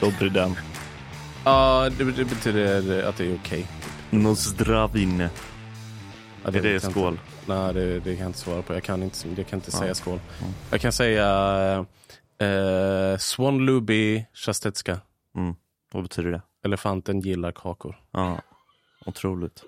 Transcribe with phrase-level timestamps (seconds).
[0.00, 0.30] Dobrý
[1.44, 3.66] Ja, det, det betyder att det är okej.
[4.10, 5.20] Nozdravin.
[5.20, 5.28] Ja,
[6.44, 7.12] Är det jag skål?
[7.12, 7.22] Inte.
[7.54, 8.74] Nej, det, det kan jag inte svara på.
[8.74, 9.78] Jag kan inte, jag kan inte Ja.
[9.78, 10.20] säga skål.
[10.40, 10.52] Mm.
[10.70, 11.26] Jag kan säga
[12.38, 15.00] eh, Swan Luby Chastetska.
[15.36, 15.54] Mm.
[15.92, 16.42] Vad betyder det?
[16.64, 18.00] Elefanten gillar kakor.
[18.10, 18.40] Ja,
[19.06, 19.62] otroligt.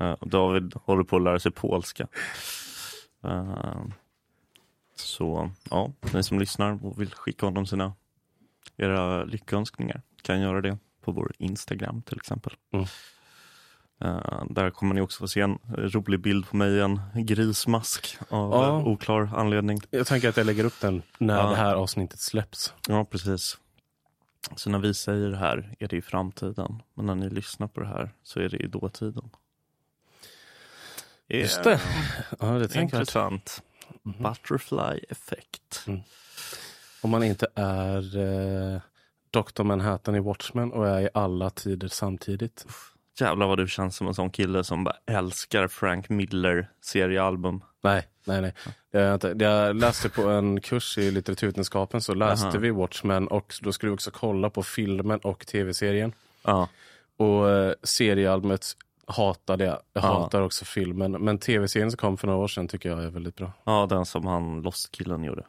[0.00, 2.06] Eh, David håller på att lära sig polska.
[3.24, 3.82] Eh,
[4.94, 7.92] så ja, ni som lyssnar och vill skicka honom sina
[8.76, 12.52] era lyckönskningar kan göra det på vår Instagram till exempel.
[12.72, 12.86] Mm.
[14.00, 18.18] Eh, där kommer ni också få se en rolig bild på mig i en grismask
[18.28, 18.66] av Ja.
[18.80, 19.80] eh, oklar anledning.
[19.90, 21.50] Jag tänker att jag lägger upp den när Ja.
[21.50, 22.74] det här avsnittet släpps.
[22.88, 23.58] Ja, precis.
[24.56, 26.82] Så när vi säger det här är det i framtiden.
[26.94, 29.30] Men när ni lyssnar på det här så är det i dåtiden.
[31.28, 31.80] Just det.
[32.40, 32.82] Ja, det jag.
[32.84, 33.62] Intressant.
[34.02, 35.86] Butterfly effect.
[37.02, 38.80] Om man inte är eh,
[39.30, 39.62] Dr.
[39.62, 42.66] Manhattan i Watchmen och är i alla tider samtidigt.
[43.20, 47.64] Jävlar vad du känns som en sån kille som bara älskar Frank Miller seriealbum.
[47.82, 48.52] Nej, nej, nej.
[48.90, 52.58] Jag, jag läste på en kurs i litteraturvetenskapen så läste Aha.
[52.58, 56.12] vi Watchmen och då skulle vi också kolla på filmen och tv-serien.
[56.44, 56.68] Ja,
[57.16, 58.66] Och eh, seriealbumet
[59.06, 59.78] hatade jag.
[59.92, 60.08] Jag Ja.
[60.22, 61.12] hatar också filmen.
[61.12, 63.52] Men tv-serien som kom för några år sedan tycker jag är väldigt bra.
[63.64, 65.42] ja den som han Lost-killen gjorde.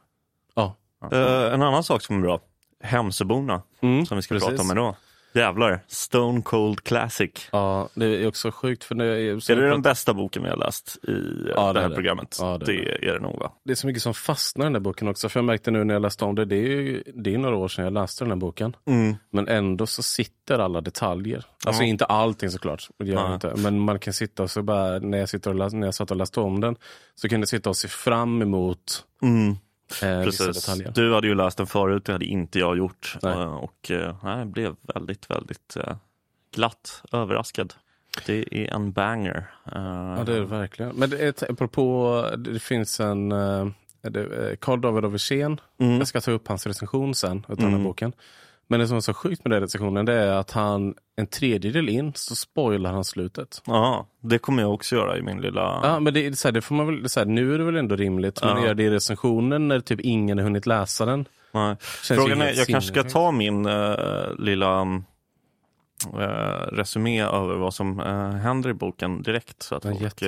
[1.12, 2.40] Eh, en annan sak som är bra.
[2.84, 4.50] Hemsöborna Mm, som vi ska precis.
[4.50, 4.96] prata om idag.
[5.34, 7.32] Jävlar, Stone Cold Classic.
[7.52, 10.58] Ja, det är också sjukt för det är, Är det den bästa boken vi har
[10.58, 11.96] läst i eh, Ja, det här är det.
[11.96, 12.38] programmet?
[12.42, 13.52] Ja, det det, är är det nog va?
[13.66, 15.30] det är så mycket som fastnar i den där boken också.
[15.30, 17.56] För jag märkte nu när jag läste om det, det är ju det är några
[17.56, 18.76] år sedan jag läste den här boken.
[18.86, 19.16] Mm.
[19.32, 21.46] Men ändå så sitter alla detaljer.
[21.66, 21.88] Alltså Ja.
[21.88, 23.54] inte allting såklart, det gör inte.
[23.58, 26.12] Men man kan sitta och så bara, när jag, sitter och läs, när jag satt
[26.12, 26.76] och läste om den,
[27.16, 29.56] så kunde jag sitta och se fram emot Mm.
[30.04, 30.70] Eh, Precis.
[30.94, 33.18] Du hade ju läst den förut, det hade inte jag gjort.
[33.22, 33.34] Nej.
[33.34, 35.96] Eh, Och eh, jag blev väldigt, väldigt eh,
[36.56, 37.74] glatt överraskad.
[38.26, 39.52] Det är en banger.
[39.66, 40.96] Ja, det är det verkligen.
[40.96, 43.34] Men det är, apropå, det finns en,
[44.60, 45.60] Carl David av.
[45.80, 45.98] Mm.
[45.98, 47.80] Jag ska ta upp hans recension sen, av den Mm.
[47.80, 48.14] här boken.
[48.72, 51.90] Men det som är så sjukt med den recensionen, det är att han, en tredjedel
[51.90, 53.62] in, så spoilar han slutet.
[53.66, 55.80] Ja, det kommer jag också göra i min lilla...
[55.84, 57.64] Ja, men det, är så här, det får man väl, så här, nu är det
[57.64, 58.58] väl ändå rimligt, men Ja.
[58.58, 61.26] att göra det i recensionen när typ ingen har hunnit läsa den.
[61.52, 61.76] Nej.
[61.80, 65.00] Frågan är, jag kanske ska ta min eh, lilla uh,
[66.72, 70.22] resumé över vad som eh, händer i boken direkt så att folk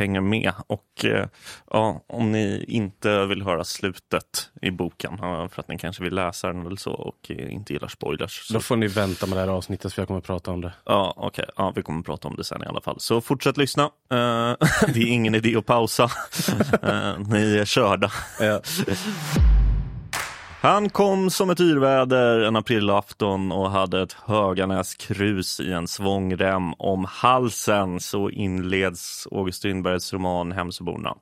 [0.00, 0.52] hänger med.
[0.66, 1.26] Och eh,
[1.70, 6.46] ja, om ni inte vill höra slutet i boken för att ni kanske vill läsa
[6.46, 8.46] den eller så och eh, inte gillar spoilers.
[8.46, 10.72] Så Då får ni vänta med det här avsnittet för jag kommer prata om det.
[10.84, 11.44] Ja, okej.
[11.56, 13.00] Ja, vi kommer prata om det sen i alla fall.
[13.00, 13.82] Så fortsätt lyssna.
[13.82, 13.88] Eh,
[14.94, 16.10] det är ingen idé att pausa.
[16.82, 18.12] Eh, ni är körda.
[20.62, 26.74] Han kom som ett yrväder en aprilafton och hade ett Höganäs krus i en svångrem
[26.74, 28.00] om halsen.
[28.00, 31.14] Så inleds August Strindbergs roman Hemsöborna.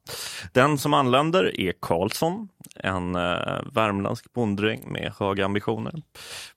[0.53, 5.93] Den som anländer är Karlsson, en eh, värmländsk bonddräng med höga ambitioner.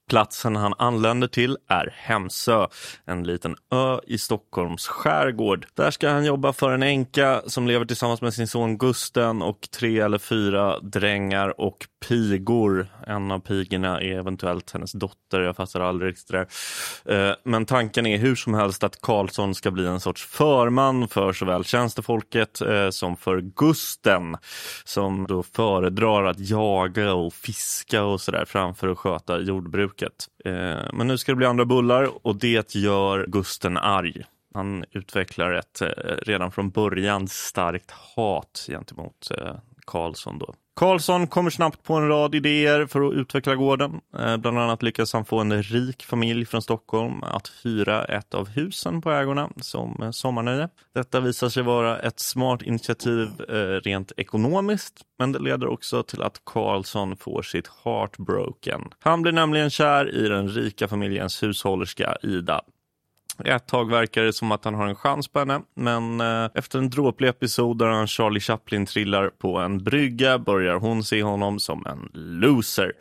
[0.08, 2.66] Platsen han anländer till är Hemsö,
[3.04, 5.66] en liten ö i Stockholms skärgård.
[5.74, 9.68] Där ska han jobba för en änka som lever tillsammans med sin son Gusten och
[9.70, 12.88] tre eller fyra drängar och pigor.
[13.06, 16.46] En av pigorna är eventuellt hennes dotter, jag fattar aldrig riktigt det
[17.04, 17.30] där.
[17.30, 21.32] Eh, men tanken är hur som helst att Karlsson ska bli en sorts förman för
[21.32, 24.36] såväl tjänstefolket eh, som för Gusten
[24.84, 30.26] som då föredrar att jaga och fiska och sådär framför att sköta jordbruket.
[30.44, 30.52] Eh,
[30.92, 34.24] Men nu ska det bli andra bullar och det gör Gusten arg.
[34.54, 35.88] Han utvecklar ett eh,
[36.22, 39.54] redan från början starkt hat gentemot eh,
[39.86, 40.54] Karlsson då.
[40.74, 44.00] Karlsson kommer snabbt på en rad idéer för att utveckla gården.
[44.18, 48.48] Eh, bland annat lyckas han få en rik familj från Stockholm att hyra ett av
[48.48, 50.68] husen på ägorna som eh, sommarnöje.
[50.94, 56.22] Detta visar sig vara ett smart initiativ eh, rent ekonomiskt, men det leder också till
[56.22, 58.82] att Karlsson får sitt heart broken.
[59.00, 62.62] Han blir nämligen kär i den rika familjens hushållerska Ida.
[63.44, 66.78] Ett tag verkar det som att han har en chans på henne, men eh, efter
[66.78, 71.60] en dråplig episod där han Charlie Chaplin trillar på en brygga börjar hon se honom
[71.60, 72.92] som en loser.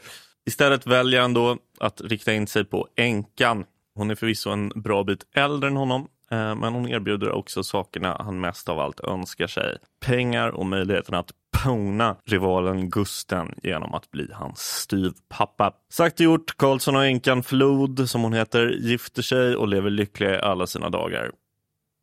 [0.46, 3.66] Istället väljer han då att rikta in sig på änkan.
[3.96, 8.18] Hon är förvisso en bra bit äldre än honom, eh, men hon erbjuder också sakerna
[8.20, 9.78] han mest av allt önskar sig.
[10.06, 11.32] Pengar och möjligheten att
[11.64, 15.74] pona rivalen Gusten genom att bli hans styvpappa.
[15.90, 20.36] Sagt och gjort, Karlsson och änkan Flod, som hon heter, gifter sig och lever lyckliga
[20.36, 21.32] i alla sina dagar.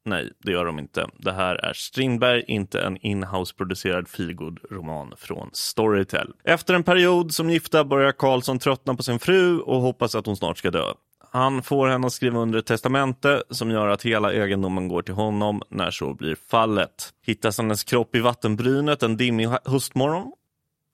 [0.04, 1.06] Nej, det gör de inte.
[1.18, 6.32] Det här är Strindberg, inte en inhouse-producerad feelgood-roman från Storytel.
[6.44, 10.36] Efter en period som gifta börjar Karlsson tröttna på sin fru och hoppas att hon
[10.36, 10.92] snart ska dö.
[11.30, 15.14] Han får henne att skriva under ett testamente som gör att hela egendomen går till
[15.14, 17.12] honom när så blir fallet.
[17.26, 20.32] Hittas hennes kropp i vattenbrynet en dimmig höstmorgon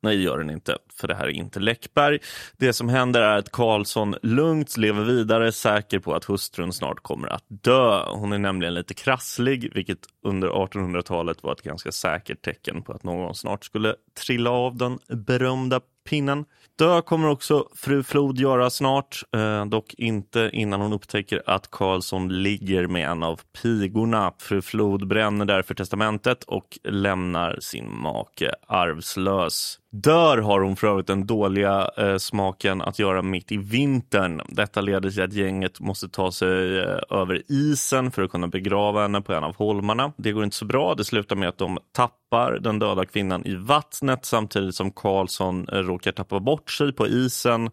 [0.05, 2.19] Nej, det gör den inte, för det här är inte Läckberg.
[2.57, 7.29] Det som händer är att Karlsson lugnt lever vidare, säker på att hustrun snart kommer
[7.29, 8.03] att dö.
[8.07, 13.05] Hon är nämligen lite krasslig, vilket under 1800-talet var ett ganska säkert tecken på att
[13.05, 13.95] någon snart skulle
[14.27, 16.45] trilla av den berömda pinnen.
[16.79, 22.43] Dö kommer också fru Flod göra snart, eh, dock inte innan hon upptäcker att Karlsson
[22.43, 24.33] ligger med en av pigorna.
[24.39, 29.79] Fru Flod bränner därför testamentet och lämnar sin make arvslös.
[29.93, 34.43] Dör har hon för övrigt den dåliga eh, smaken att göra mitt i vintern.
[34.49, 39.03] Detta leder till att gänget måste ta sig eh, över isen för att kunna begrava
[39.03, 40.13] henne på en av holmarna.
[40.17, 40.95] Det går inte så bra.
[40.95, 45.79] Det slutar med att de tappar den döda kvinnan i vattnet samtidigt som Karlsson eh,
[45.79, 47.71] råkar tappa bort sig på isen.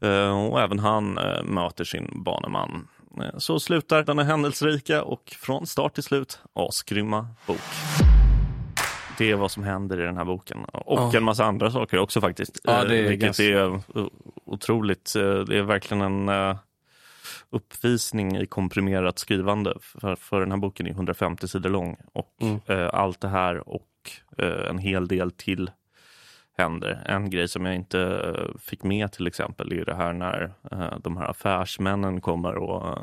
[0.00, 2.88] Eh, och även han eh, möter sin baneman.
[3.38, 7.56] Så slutar denna händelserika och från start till slut asgrymma bok.
[9.18, 10.58] Det är vad som händer i den här boken.
[10.64, 11.16] Och Ja.
[11.16, 12.60] en massa andra saker också faktiskt.
[12.64, 13.80] Ja, det är Vilket ganska- är
[14.46, 15.12] otroligt.
[15.46, 16.56] Det är verkligen en
[17.52, 19.74] uppvisning i komprimerat skrivande.
[19.80, 21.96] För, för den här boken är 150 sidor lång.
[22.12, 22.60] Och Mm.
[22.66, 23.88] eh, allt det här och
[24.38, 25.70] eh, en hel del till
[26.58, 27.02] händer.
[27.06, 30.98] En grej som jag inte eh, fick med till exempel är det här när eh,
[31.02, 33.02] de här affärsmännen kommer och eh,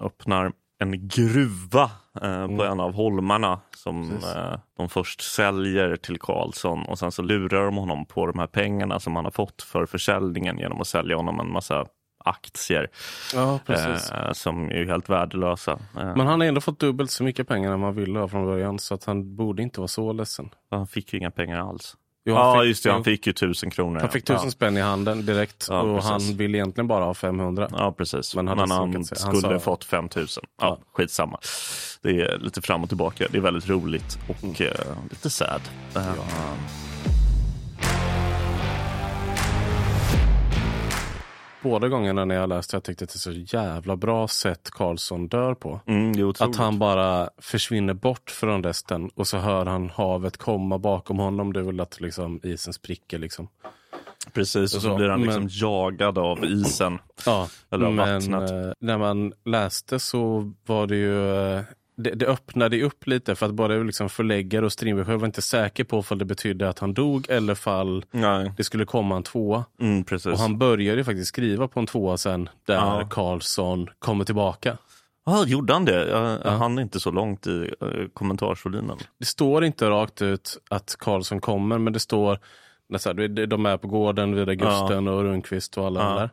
[0.00, 1.90] öppnar en gruva
[2.22, 7.22] eh, på en av holmarna som eh, de först säljer till Karlsson och sen så
[7.22, 10.86] lurar de honom på de här pengarna som han har fått för försäljningen genom att
[10.86, 11.86] sälja honom en massa
[12.24, 12.88] aktier
[13.34, 14.10] Ja, precis.
[14.10, 15.72] eh, som är ju helt värdelösa.
[15.72, 15.78] Eh,
[16.16, 18.78] Men han har ändå fått dubbelt så mycket pengar än man ville ha från början,
[18.78, 20.50] så att han borde inte vara så ledsen.
[20.70, 21.96] han fick ju inga pengar alls.
[22.24, 24.00] Jo, Ja, fick- just det, han fick ju tusen kronor.
[24.00, 24.36] han fick ja.
[24.36, 26.10] tusen spänn i handen direkt Ja, och precis.
[26.28, 27.68] han vill egentligen bara ha 500.
[27.72, 28.36] Ja, precis.
[28.36, 30.26] Men Men, han skulle sa- fått 5 000.
[30.36, 30.78] Ja, Ja.
[30.92, 31.38] skitsamma.
[32.02, 33.26] Det är lite fram och tillbaka.
[33.30, 34.54] Det är väldigt roligt och Mm.
[34.60, 35.60] eh, lite sad.
[35.96, 36.02] Eh,
[41.62, 45.28] Båda gångerna när jag läste jag tyckte att det är så jävla bra sätt Karlsson
[45.28, 45.80] dör på.
[45.86, 46.30] Mm.
[46.40, 51.52] Att han bara försvinner bort från resten och så hör han havet komma bakom honom.
[51.52, 53.48] Det är väl att liksom isen spricker liksom.
[54.32, 56.98] Precis, och så Så, blir han liksom men- jagad av isen.
[57.26, 58.50] Ja, Eller av men vattnet.
[58.50, 61.62] eh, när man läste så var det ju eh,
[61.96, 65.84] det, det öppnade upp lite för att både liksom förläggare och Strindberg var inte säker
[65.84, 69.64] på om det betydde att han dog eller fall Nej, det skulle komma en tvåa.
[69.80, 70.04] mm.
[70.32, 73.08] Och han började faktiskt skriva på en tvåa sen där Ja.
[73.10, 74.78] Karlsson kommer tillbaka.
[75.24, 76.08] Ja, gjorde han det?
[76.08, 76.38] Jag, Ja.
[76.44, 77.50] jag hann inte så långt i
[77.82, 78.96] uh, kommentarsvolymen.
[79.18, 82.38] Det står inte rakt ut att Karlsson kommer men det står
[82.96, 86.14] så här, de- är på gården vid Augusten och Rundqvist och alla Ja.
[86.20, 86.30] där.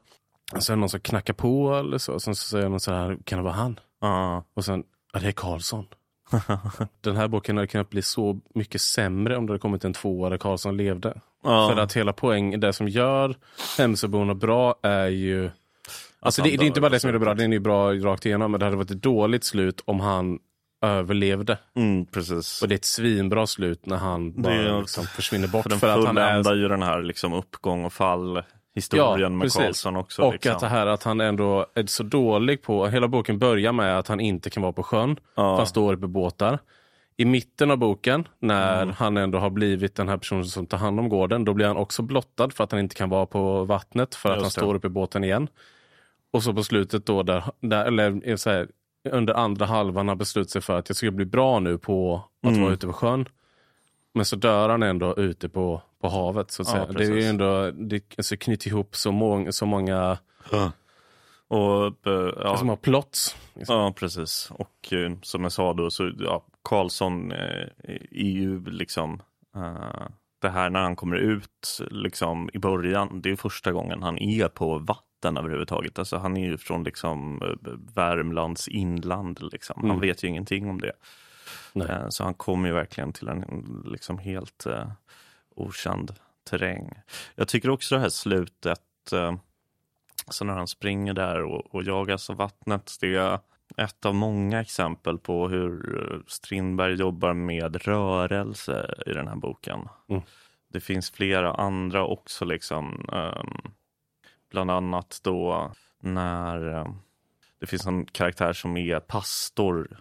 [0.55, 2.19] Och sen är någon som knackar på eller så.
[2.19, 3.79] Sen så säger någon så här, kan det vara han?
[4.01, 4.83] Ja, Och sen,
[5.13, 5.85] ja det är Karlsson.
[7.01, 10.29] Den här boken hade kunnat bli så mycket sämre om det hade kommit en tvåa
[10.29, 11.21] där Karlsson levde.
[11.43, 11.69] ja.
[11.69, 13.35] För att hela poängen, det som gör
[13.77, 15.49] Hemsöborna bra är ju...
[16.19, 17.93] Alltså det, det är inte bara det som är det bra, den är ju bra
[17.93, 20.39] rakt igenom, men det hade varit ett dåligt slut om han
[20.81, 21.57] överlevde.
[21.75, 22.61] Mm, precis.
[22.61, 25.63] Och det är ett svinbra slut när han bara Det liksom försvinner bort.
[25.63, 28.43] För den För, att han är, ju den här liksom uppgång och fall
[28.79, 29.61] historien Ja, med precis.
[29.61, 30.21] Karlsson också.
[30.21, 30.51] och liksom.
[30.53, 34.07] att det här att han ändå är så dålig på, hela boken börjar med att
[34.07, 35.55] han inte kan vara på sjön, Ja.
[35.57, 36.59] han står uppe i båtar.
[37.17, 38.95] I mitten av boken, när Mm.
[38.97, 41.77] han ändå har blivit den här personen som tar hand om gården, då blir han
[41.77, 44.67] också blottad för att han inte kan vara på vattnet för att Just han det.
[44.67, 45.47] står uppe i båten igen.
[46.33, 48.67] Och så på slutet då, där, där, eller så här,
[49.09, 52.49] under andra halvan har beslutat sig för att jag ska bli bra nu på att
[52.49, 52.61] Mm.
[52.63, 53.25] vara ute på sjön.
[54.13, 56.51] Men så dör han ändå ute på, på havet.
[56.51, 56.85] Så att Ja, säga.
[56.85, 60.17] det är ju ändå, det alltså, knyter ihop så, mång, så många
[61.47, 63.35] Och, eh, ja, som har plots.
[63.67, 64.51] Ja, precis.
[64.51, 67.67] Och eh, som jag sa då, så ja, Karlsson eh,
[68.11, 69.21] är ju liksom
[69.55, 70.07] eh,
[70.41, 74.47] det här när han kommer ut liksom i början, det är första gången han är
[74.47, 75.99] på vatten överhuvudtaget.
[75.99, 79.75] Alltså han är ju från liksom eh, Värmlands inland liksom.
[79.81, 80.01] Han Mm.
[80.01, 80.91] vet ju ingenting om det.
[81.73, 81.87] Nej.
[82.09, 84.65] Så han kommer ju verkligen till en liksom helt
[85.61, 86.11] okänd
[86.49, 86.91] terräng.
[87.35, 89.35] Jag tycker också det här slutet, eh,
[90.29, 93.39] så när han springer där och, och jagas av vattnet, det är
[93.77, 99.87] ett av många exempel på hur eh, Strindberg jobbar med rörelse i den här boken.
[100.09, 100.21] Mm.
[100.71, 103.09] Det finns flera andra också, liksom.
[103.11, 103.71] ehm,
[104.51, 106.87] bland annat då när eh,
[107.59, 109.99] det finns en karaktär som är pastor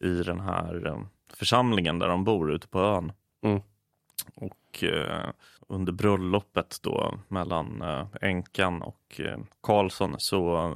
[0.00, 1.00] i den här eh,
[1.34, 3.12] församlingen där de bor ute på ön.
[3.42, 3.62] Mm.
[4.34, 5.30] Och eh,
[5.68, 10.72] under bröllopet då mellan eh, änkan och eh, Karlsson så,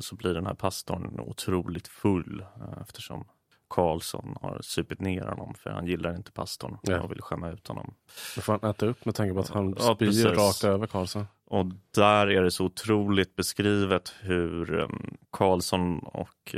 [0.00, 2.44] så blir den här pastorn otroligt full
[2.80, 3.24] eftersom
[3.68, 7.00] Karlsson har supit ner honom för han gillar inte pastorn Ja.
[7.00, 7.94] och vill skämma ut honom.
[8.36, 10.24] Då får han äta upp med tanke på att han Ja, spyr precis.
[10.24, 11.26] rakt över Karlsson.
[11.46, 14.88] Och där är det så otroligt beskrivet hur
[15.30, 16.54] Karlsson och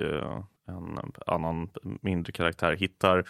[0.69, 1.71] en annan
[2.03, 3.25] mindre karaktär hittar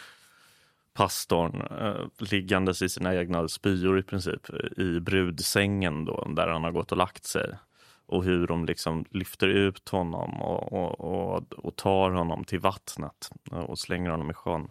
[0.94, 6.70] pastorn uh, liggandes i sina egna spyor i princip i brudsängen då, där han har
[6.70, 7.54] gått och lagt sig.
[8.06, 13.30] Och hur de liksom lyfter ut honom och, och, och, och tar honom till vattnet
[13.52, 14.70] eh, och slänger honom i sjön.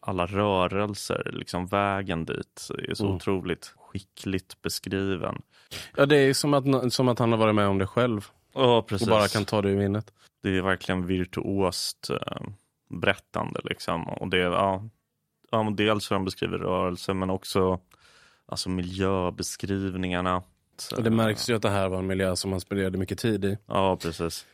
[0.00, 3.16] Alla rörelser, liksom vägen dit, är så Mm.
[3.16, 5.42] otroligt skickligt beskriven.
[5.96, 8.82] Ja, det är som att, som att han har varit med om det själv Ja,
[8.82, 9.08] precis.
[9.08, 10.12] och bara kan ta det ur minnet.
[10.42, 12.42] Det är verkligen virtuost eh,
[12.90, 14.08] berättande liksom.
[14.08, 14.88] Och det, ja,
[15.50, 17.80] ja, dels hur han beskriver rörelse men också
[18.46, 20.42] alltså miljöbeskrivningarna.
[20.96, 23.44] Och det märks ju att det här var en miljö som han spenderade mycket tid
[23.44, 23.58] i.
[23.66, 24.46] Ja, precis.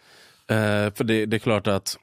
[0.47, 1.99] Eh, för det, det är klart att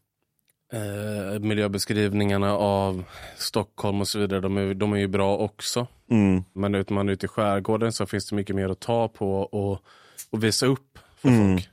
[0.73, 3.03] eh, miljöbeskrivningarna av
[3.37, 5.87] Stockholm och så vidare, de är, de är ju bra också.
[6.09, 9.07] Mm, Men ut man är ute i skärgården så finns det mycket mer att ta
[9.07, 9.83] på och,
[10.29, 11.57] och visa upp för Mm.
[11.57, 11.69] folk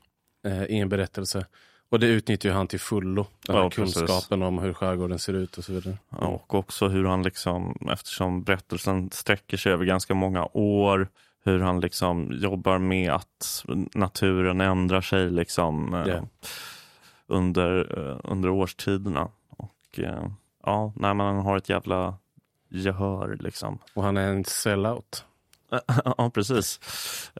[0.46, 1.46] eh, i en berättelse.
[1.90, 3.94] Och det utnyttjar han till fullo, den här Ja, precis.
[3.98, 5.98] kunskapen om hur skärgården ser ut och så vidare.
[6.10, 11.08] Ja, Och också hur han liksom, eftersom berättelsen sträcker sig över ganska många år,
[11.44, 13.64] hur han liksom jobbar med att
[13.94, 16.20] naturen ändrar sig liksom eh, Ja.
[17.26, 19.28] under, eh, under årstiderna.
[19.50, 20.28] Och eh,
[20.64, 22.14] ja, när man har ett jävla
[22.68, 23.78] gehör liksom.
[23.94, 25.24] Och han är en sellout.
[26.18, 26.80] ja, precis.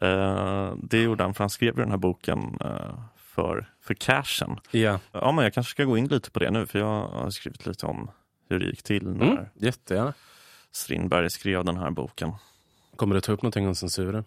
[0.01, 2.95] Eh, det gjorde han, för han skrev ju den här boken eh,
[3.39, 4.61] för, för cashen.
[4.71, 7.31] Ja, Ja, men jag kanske ska gå in lite på det nu, för jag har
[7.31, 8.11] skrivit lite om
[8.49, 10.15] hur det gick till när mm, jättegärna.
[10.73, 12.33] Strindberg skrev den här boken.
[12.97, 14.25] Kommer du ta upp någonting om censuren?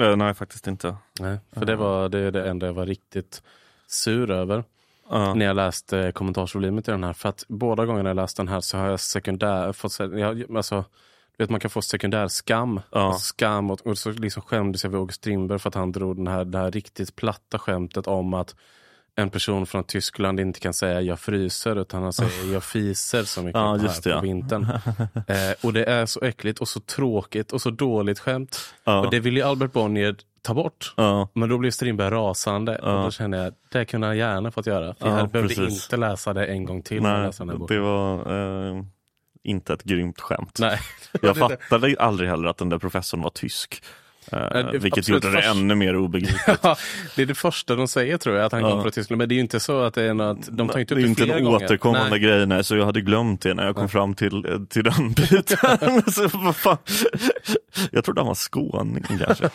[0.00, 0.96] Eh, nej, faktiskt inte.
[1.20, 3.42] Nej, för det var det, är det enda jag var riktigt
[3.86, 4.64] sur över
[5.10, 5.34] Ja.
[5.34, 7.12] när jag läste kommentarsvolymet i den här.
[7.12, 10.84] För att båda gångerna jag läst den här så har jag sekundär, fått, jag, alltså,
[11.38, 12.80] vet, man kan få sekundär skam.
[12.90, 13.00] Ja.
[13.00, 16.16] Alltså, skam och, och så liksom skämdes jag vid August Strindberg för att han drog
[16.16, 18.54] den här, det här riktigt platta skämtet om att
[19.16, 23.42] en person från Tyskland inte kan säga jag fryser utan han säger jag fiser så
[23.42, 24.20] mycket Ja, här det, på ja.
[24.20, 24.64] vintern.
[25.26, 28.74] eh, och det är så äckligt och så tråkigt och så dåligt skämt.
[28.84, 29.00] Ja.
[29.00, 30.94] Och det vill ju Albert Bonnier ta bort.
[31.32, 34.94] Men då blev Strindberg rasande och då kände jag det kunde han gärna fått göra.
[34.94, 35.84] För Ja, jag behövde precis.
[35.84, 37.02] inte läsa det en gång till.
[37.02, 37.30] Nej,
[37.68, 38.14] det var
[38.76, 38.82] eh,
[39.48, 40.56] inte ett grymt skämt.
[40.60, 40.80] Nej.
[41.12, 43.82] Jag Det- det- fattade aldrig heller att den där professorn var tysk.
[44.32, 46.58] Eh, Nej, det är vilket absolut gjorde det först- ännu mer obegripligt.
[46.62, 46.76] Ja,
[47.16, 48.70] det är det första de säger tror jag, att han Ja.
[48.70, 49.18] kommer från Tyskland.
[49.18, 51.02] Men det är ju inte så att det är något, de tar inte det upp
[51.02, 51.64] är det inte flera en gånger.
[51.64, 52.18] återkommande Nej.
[52.18, 56.02] grej, nej, så jag hade glömt det när jag kom fram till, till den biten.
[56.12, 56.76] så, vad fan?
[57.92, 59.50] Jag trodde han var skåning kanske.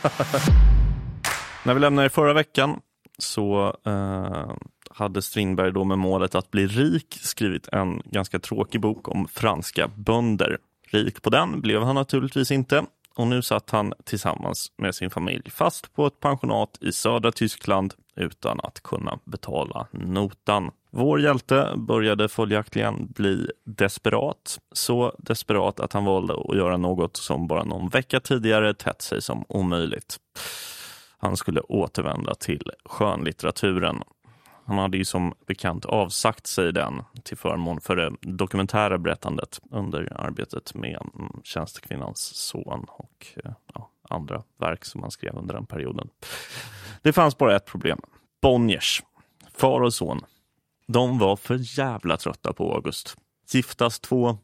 [1.63, 2.79] när vi lämnade i förra veckan
[3.17, 4.51] så eh,
[4.95, 9.87] hade Strindberg då med målet att bli rik skrivit en ganska tråkig bok om franska
[9.87, 10.57] bönder.
[10.87, 12.85] Rik på den blev han naturligtvis inte
[13.15, 17.93] och nu satt han tillsammans med sin familj fast på ett pensionat i södra Tyskland
[18.15, 20.71] utan att kunna betala notan.
[20.91, 24.59] Vår hjälte började följaktligen bli desperat.
[24.71, 29.21] Så desperat att han valde att göra något som bara någon vecka tidigare tätt sig
[29.21, 30.17] som omöjligt.
[31.17, 34.03] Han skulle återvända till skönlitteraturen.
[34.65, 40.21] Han hade ju som bekant avsagt sig den till förmån för det dokumentära berättandet under
[40.21, 45.65] arbetet med mm, Tjänstekvinnans son och eh, ja, andra verk som han skrev under den
[45.65, 46.09] perioden.
[47.01, 47.99] Det fanns bara ett problem.
[48.41, 49.03] Bonniers,
[49.53, 50.21] far och son,
[50.87, 53.17] de var för jävla trötta på August.
[53.51, 54.37] Giftas två,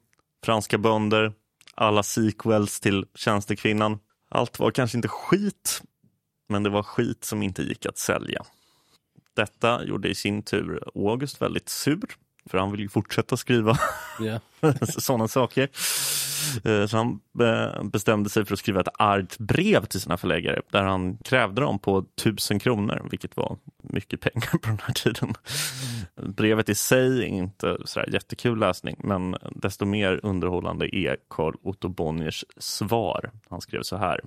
[0.43, 1.33] franska bönder,
[1.75, 3.99] alla sequels till Tjänstekvinnan.
[4.29, 5.81] Allt var kanske inte skit,
[6.49, 8.45] men det var skit som inte gick att sälja.
[9.39, 12.01] Detta gjorde i sin tur August väldigt sur,
[12.45, 13.77] för han vill ju fortsätta skriva
[14.19, 14.39] Ja.
[14.87, 15.69] sådana saker.
[16.65, 20.61] Eh, Så han eh, bestämde sig för att skriva ett argt brev till sina förläggare
[20.71, 25.33] där han krävde dem på tusen kronor, vilket var mycket pengar på den här tiden.
[26.15, 31.89] Brevet i sig är inte så jättekul läsning, men desto mer underhållande är Carl Otto
[31.89, 33.31] Bonniers svar.
[33.49, 34.19] Han skrev så här.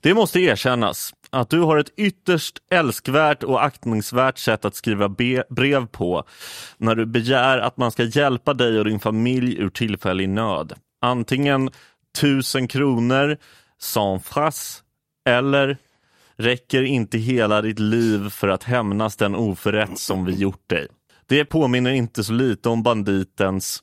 [0.00, 5.08] Det måste erkännas att du har ett ytterst älskvärt och aktningsvärt sätt att skriva
[5.48, 6.24] brev på
[6.78, 10.72] när du begär att man ska hjälpa dig och din familj ur tillfällig nöd.
[11.02, 11.70] Antingen
[12.20, 13.36] tusen kronor,
[13.78, 14.82] sans fras,
[15.28, 15.76] eller
[16.36, 20.86] räcker inte hela ditt liv för att hämnas den oförrätt som vi gjort dig.
[21.26, 23.82] Det påminner inte så lite om banditens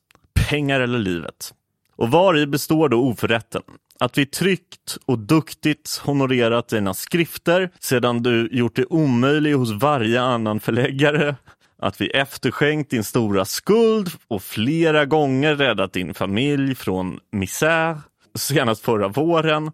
[0.49, 1.53] pengar eller livet.
[1.97, 3.61] Och var i består då oförrätten?
[3.99, 10.21] Att vi tryggt och duktigt honorerat dina skrifter sedan du gjort det omöjligt hos varje
[10.21, 11.35] annan förläggare
[11.81, 17.97] att vi efterskänkt din stora skuld och flera gånger räddat din familj från misär,
[18.35, 19.71] senast förra våren.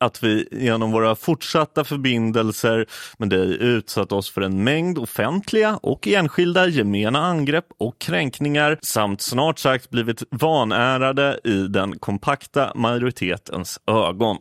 [0.00, 2.86] Att vi genom våra fortsatta förbindelser
[3.18, 9.20] med dig utsatt oss för en mängd offentliga och enskilda gemena angrepp och kränkningar samt
[9.20, 14.36] snart sagt blivit vanärade i den kompakta majoritetens ögon.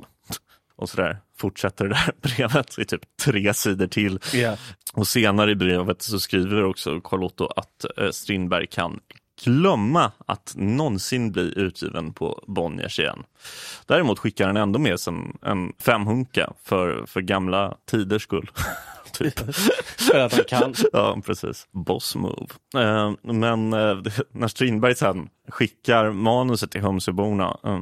[0.75, 4.19] Och sådär fortsätter det där brevet i typ tre sidor till.
[4.33, 4.59] Yeah.
[4.93, 8.99] Och senare i brevet så skriver också Carl-Otto att eh, Strindberg kan
[9.43, 13.23] glömma att någonsin bli utgiven på Bonniers igen.
[13.85, 18.51] Däremot skickar han ändå med som en femhunka för, för gamla tiders skull.
[19.13, 19.39] typ.
[19.97, 20.73] För att han kan.
[20.93, 21.67] Ja, precis.
[21.71, 22.47] Boss move.
[22.77, 23.97] Eh, men eh,
[24.31, 27.79] när Strindberg sen skickar manuset till Humseborna eh,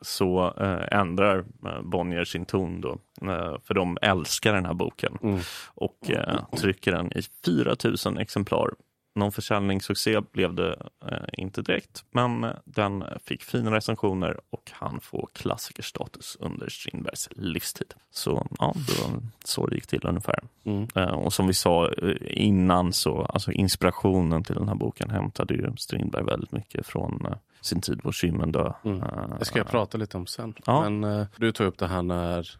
[0.00, 0.54] så
[0.90, 2.98] ändrar eh, Bonnier sin ton då.
[3.22, 5.40] Eh, för de älskar den här boken Mm.
[5.74, 8.70] och eh, trycker den i 4000 exemplar.
[9.14, 10.76] Någon försäljningssuccé blev det
[11.10, 17.28] eh, inte direkt, men eh, den fick fina recensioner och han får klassikerstatus under Strindbergs
[17.36, 17.94] livstid.
[18.10, 20.38] Så ja, det var så det gick till ungefär.
[20.64, 20.88] Mm.
[20.94, 25.54] Eh, och som vi sa eh, innan så, alltså inspirationen till den här boken hämtade
[25.54, 28.72] ju Strindberg väldigt mycket från eh, sin tid på Kymmen dö.
[28.84, 29.02] Mm.
[29.02, 30.54] Eh, Det ska jag prata lite om sen.
[30.66, 30.90] Ja.
[30.90, 32.50] Men du tog upp det här när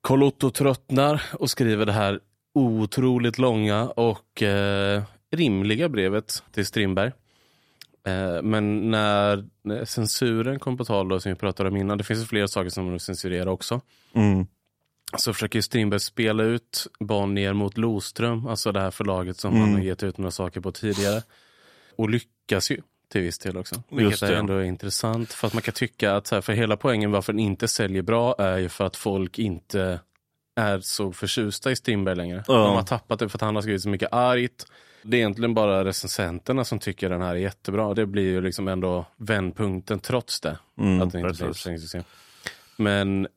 [0.00, 2.20] Carl-Otto tröttnar och skriver det här
[2.54, 5.02] otroligt långa och eh,
[5.36, 7.12] rimliga brevet till Strindberg.
[8.06, 9.44] Eh, men när,
[9.84, 12.84] censuren kom på tal, då, som vi pratade om innan, det finns flera saker som
[12.84, 13.80] man vill censurera också.
[14.14, 14.46] Mm,
[15.18, 19.62] Så försöker Strindberg spela ut Bonnier mot Loström, alltså det här förlaget som Mm.
[19.64, 21.22] han har gett ut några saker på tidigare.
[21.96, 23.82] Och lyckas ju till viss del också.
[23.90, 25.32] Vilket är ändå intressant.
[25.32, 28.34] För att man kan tycka att här, för hela poängen varför den inte säljer bra
[28.38, 30.00] är ju för att folk inte
[30.56, 32.44] är så förtjusta i Strindberg längre.
[32.48, 32.54] Ja.
[32.54, 34.66] De har tappat det för att han har skrivit så mycket argt.
[35.06, 37.94] Det är egentligen bara recensenterna som tycker den här är jättebra.
[37.94, 40.58] Det blir ju liksom ändå vändpunkten trots det.
[40.78, 41.46] mm, att det inte blir precis.
[41.46, 42.02] försäljningssuccé.
[42.76, 43.28] Men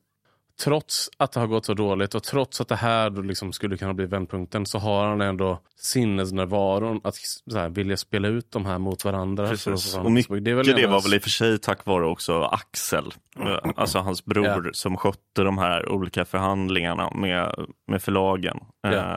[0.64, 3.94] trots att det har gått så dåligt och trots att det här liksom skulle kunna
[3.94, 7.14] bli vändpunkten så har han ändå sinnesnärvaron att
[7.50, 9.48] så här, vilja spela ut de här mot varandra.
[9.48, 9.96] Precis.
[9.96, 13.56] Och mycket det det var väl i och för sig tack vare också Axel, eh,
[13.76, 14.70] alltså hans bror Ja.
[14.72, 17.54] som skötte de här olika förhandlingarna med,
[17.88, 18.56] med förlagen.
[18.86, 19.16] Eh,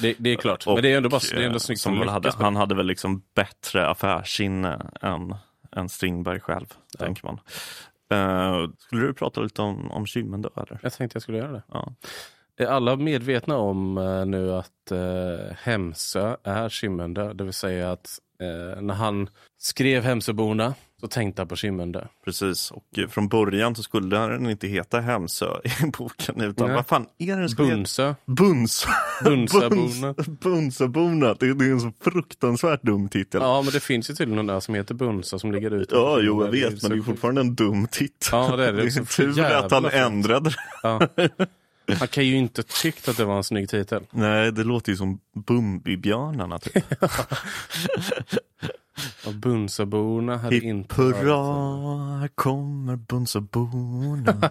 [0.00, 0.66] det, det är klart.
[0.66, 2.44] och, Men det är ändå, bara, det är eh, ändå snyggt som väl lyckas hade.
[2.44, 5.34] Han hade väl liksom bättre affärssinne än,
[5.76, 6.66] än Strindberg själv,
[6.98, 7.04] Ja.
[7.04, 7.40] tänker man.
[8.12, 10.50] Eh, skulle du prata lite om, om Kymmen då?
[10.56, 10.80] Eller?
[10.82, 11.62] Jag tänkte jag skulle göra det.
[11.72, 11.94] Ja.
[12.56, 17.32] Är alla medvetna om eh, nu att eh, Hemsö är Kymmendö?
[17.32, 19.28] Det vill säga att eh, när han
[19.58, 22.04] skrev Hemsöborna så tänkte han på Kymmendö.
[22.24, 26.76] Precis, och eh, från början så skulle den inte heta Hemsö i boken, utan Nej.
[26.76, 27.68] vad fan är den skulle?
[27.68, 28.14] Bunsö.
[28.26, 28.86] Buns.
[29.24, 30.12] Bunsaborna.
[30.12, 31.34] Buns- Bunsaborna.
[31.34, 33.40] Det, det är en så fruktansvärt dum titel.
[33.42, 35.94] Ja, Ja, men det finns ju tydligen någon där som heter Bunsa som ligger ute.
[35.94, 38.28] jo, jag vet, men det är fortfarande en dum titel.
[38.32, 38.82] Ja, det är det.
[38.82, 40.56] det är tur att han ändrade det.
[40.82, 41.00] Ja.
[41.88, 44.06] Han kan ju inte tyckt att det var en snygg titel.
[44.10, 46.58] Nej, det låter ju som Bumbibjörnarna.
[46.58, 46.84] Typ.
[49.26, 50.94] Och Bunsaborna hade Hipp inte...
[50.94, 54.50] hurra, här kommer Bunsaborna.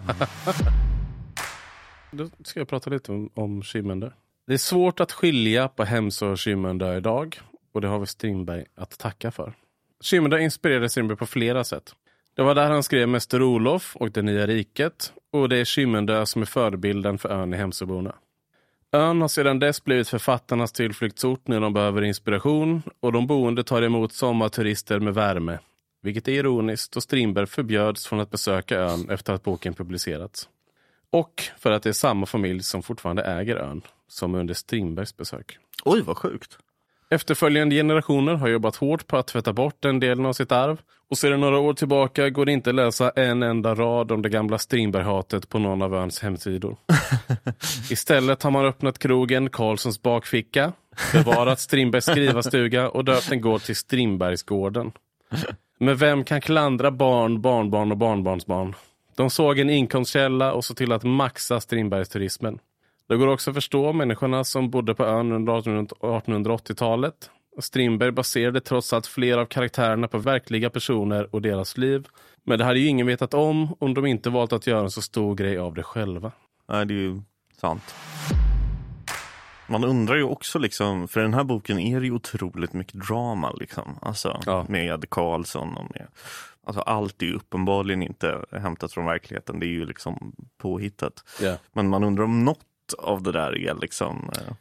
[2.10, 4.10] Då ska jag prata lite om, om Kymmendö.
[4.46, 7.40] Det är svårt att skilja på Hemsö och Kymmendö idag.
[7.72, 9.52] Och det har vi Strindberg att tacka för.
[10.00, 11.94] Kymmendö inspirerade Strindberg på flera sätt.
[12.34, 15.12] Det var där han skrev Mäster Olof och Det nya riket.
[15.32, 18.14] Och det är Kymmendö som är förebilden för ön i Hemsöborna.
[18.92, 23.82] Ön har sedan dess blivit författarnas tillflyktsort när de behöver inspiration och de boende tar
[23.82, 25.58] emot sommarturister med värme.
[26.02, 30.48] Vilket är ironiskt då Strindberg förbjöds från att besöka ön efter att boken publicerats.
[31.10, 35.58] Och för att det är samma familj som fortfarande äger ön, som under Strindbergs besök.
[35.84, 36.58] Oj, vad sjukt.
[37.12, 40.80] Efterföljande generationer har jobbat hårt på att tvätta bort den delen av sitt arv.
[41.10, 44.28] Och sedan några år tillbaka går det inte att läsa en enda rad om det
[44.28, 46.76] gamla Strindberg-hatet på någon av öns hemsidor.
[47.90, 50.72] Istället har man öppnat krogen Karlssons bakficka,
[51.12, 54.92] bevarat Strindbergs skrivarstuga och döpt en gård till Strindbergsgården.
[55.78, 58.74] Men vem kan klandra barn, barnbarn och barnbarnsbarn?
[59.16, 62.58] De såg en inkomstkälla och såg till att maxa Strindbergsturismen.
[63.06, 67.30] Det går också att förstå människorna som bodde på ön under 1880-talet.
[67.58, 72.08] Strindberg baserade trots allt flera av karaktärerna på verkliga personer och deras liv.
[72.44, 75.02] Men det hade ju ingen vetat om om de inte valt att göra en så
[75.02, 76.32] stor grej av det själva.
[76.68, 77.22] Nej, det är ju
[77.60, 77.94] sant.
[79.66, 83.52] Man undrar ju också, liksom, för den här boken är det ju otroligt mycket drama.
[83.52, 83.98] Liksom.
[84.02, 84.66] Alltså, Ja.
[84.68, 86.06] Med Karlsson och med...
[86.66, 89.60] Alltså, allt är ju uppenbarligen inte hämtat från verkligheten.
[89.60, 91.24] Det är ju liksom påhittat.
[91.40, 91.56] Ja.
[91.72, 92.60] Men man undrar om något
[92.94, 94.54] av det där är liksom eh,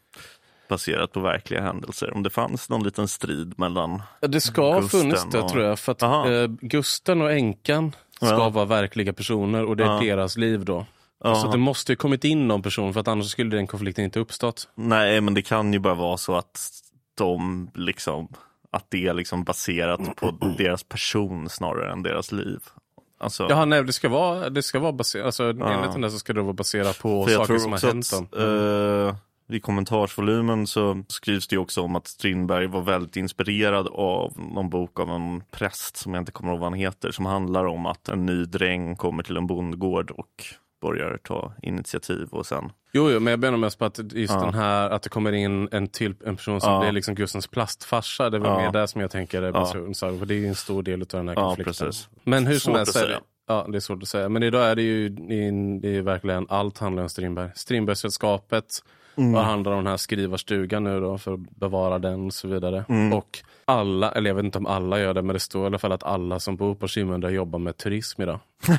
[0.69, 2.13] baserat på verkliga händelser.
[2.13, 4.01] Om det fanns någon liten strid mellan...
[4.21, 5.79] Det ska ha funnits det och- tror jag.
[5.79, 8.49] För att eh, Gusten och änkan ska Ja.
[8.49, 9.99] vara verkliga personer och det är Ja.
[10.15, 10.85] deras liv då.
[11.23, 11.35] Ja.
[11.35, 14.19] Så det måste ju kommit in någon person för att annars skulle den konflikten inte
[14.19, 14.69] uppstått.
[14.75, 16.69] Nej, men det kan ju bara vara så att
[17.17, 18.27] de liksom...
[18.73, 22.59] Att det är liksom baserat på deras person snarare än deras liv.
[23.21, 26.19] Alltså, Jaha, nej, det ska vara, det ska vara baserat, alltså enligt den där så
[26.19, 31.03] ska det vara baserat på För saker som har hänt att, eh, I kommentarsvolymen så
[31.07, 35.43] skrivs det ju också om att Strindberg var väldigt inspirerad av någon bok av en
[35.51, 38.45] präst som jag inte kommer ihåg vad han heter som handlar om att en ny
[38.45, 40.45] dräng kommer till en bondgård och
[40.81, 44.39] börjar ta initiativ och sen Jo, jo, men jag menar mest på att just Ja.
[44.41, 46.79] den här, att det kommer in en till en person som Ja.
[46.81, 48.29] blir liksom Gustens plastfarsa.
[48.29, 48.57] Det var Ja.
[48.57, 49.65] mer där som jag tänker Ja.
[49.65, 51.73] för det är en stor del av den här konflikten.
[51.87, 52.09] precis.
[52.23, 54.29] Men hur som helst det, ja, det är svårt att säga.
[54.29, 55.09] Men idag är det ju
[55.79, 57.49] det är verkligen allt handlar om Strindberg.
[57.55, 58.83] Strindbergssällskapet
[59.15, 59.35] Mm.
[59.35, 62.85] och handlar om den här skrivarstugan nu då för att bevara den och så vidare.
[62.89, 63.13] Mm.
[63.13, 65.79] Och alla, eller jag vet inte om alla gör det, men det står i alla
[65.79, 68.39] fall att alla som bor på Kimunda jobbar med turism idag.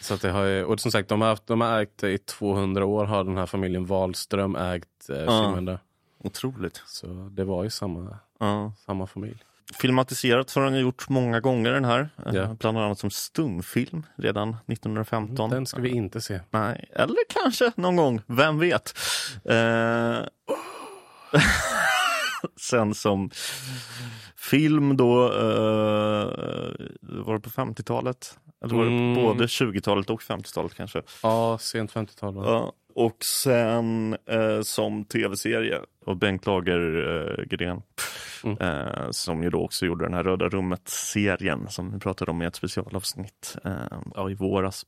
[0.00, 2.18] Så att det har ju, och som sagt, de har, haft, de har ägt i
[2.18, 5.42] 200 år har den här familjen Wahlström ägt eh, Ja.
[5.44, 5.78] Kimunda.
[6.24, 6.82] otroligt.
[6.86, 8.72] Så det var ju samma, Ja.
[8.86, 9.38] samma familj.
[9.78, 12.08] Filmatiserat har han ju gjort många gånger den här.
[12.26, 12.56] Eh, Ja.
[12.60, 15.50] Bland annat som stumfilm redan 1915.
[15.50, 16.40] Den ska vi inte se.
[16.50, 18.98] Nej, eller kanske någon gång, vem vet.
[19.44, 20.18] Eh...
[22.60, 23.30] Sen som
[24.36, 26.26] film då, eh...
[27.00, 28.38] var det på 50-talet?
[28.64, 29.14] Eller var det Mm.
[29.14, 31.02] både 20-talet och 50-talet kanske?
[31.22, 32.34] Ja, sent 50-tal.
[32.34, 32.42] va?
[32.46, 32.72] Ja.
[32.94, 37.82] Och sen eh, som tv-serie och Bengt Lagergren
[38.44, 38.58] Mm.
[38.60, 42.46] eh, som ju då också gjorde den här Röda rummet-serien som vi pratade om i
[42.46, 43.72] ett specialavsnitt eh,
[44.14, 44.86] ja, i våras.